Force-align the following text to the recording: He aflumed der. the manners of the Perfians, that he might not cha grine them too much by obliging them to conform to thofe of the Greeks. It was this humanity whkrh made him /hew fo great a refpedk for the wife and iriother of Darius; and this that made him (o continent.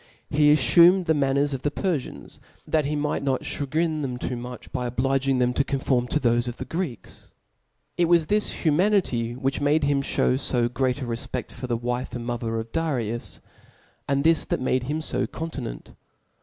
He 0.31 0.51
aflumed 0.51 1.03
der. 1.03 1.13
the 1.13 1.19
manners 1.19 1.53
of 1.53 1.61
the 1.61 1.69
Perfians, 1.69 2.39
that 2.67 2.85
he 2.85 2.95
might 2.95 3.21
not 3.21 3.43
cha 3.43 3.65
grine 3.67 4.01
them 4.01 4.17
too 4.17 4.35
much 4.35 4.71
by 4.71 4.87
obliging 4.87 5.37
them 5.37 5.53
to 5.53 5.63
conform 5.63 6.07
to 6.07 6.19
thofe 6.19 6.47
of 6.47 6.57
the 6.57 6.65
Greeks. 6.65 7.31
It 7.97 8.05
was 8.05 8.25
this 8.25 8.63
humanity 8.65 9.35
whkrh 9.35 9.61
made 9.61 9.83
him 9.83 10.01
/hew 10.01 10.41
fo 10.43 10.67
great 10.69 11.03
a 11.03 11.05
refpedk 11.05 11.51
for 11.51 11.67
the 11.67 11.77
wife 11.77 12.15
and 12.15 12.25
iriother 12.27 12.59
of 12.59 12.71
Darius; 12.71 13.41
and 14.07 14.23
this 14.23 14.43
that 14.45 14.59
made 14.59 14.85
him 14.85 15.03
(o 15.13 15.27
continent. 15.27 15.91